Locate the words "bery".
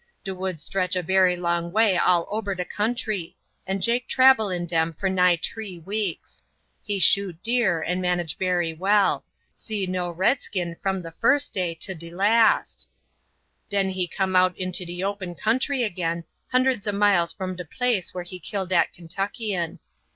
1.03-1.35, 8.39-8.73